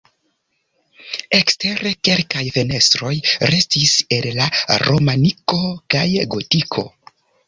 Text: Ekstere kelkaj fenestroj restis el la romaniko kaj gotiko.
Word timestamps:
Ekstere 1.39 1.91
kelkaj 2.07 2.41
fenestroj 2.55 3.11
restis 3.55 3.91
el 4.17 4.29
la 4.39 4.47
romaniko 4.87 5.61
kaj 5.95 6.07
gotiko. 6.37 6.85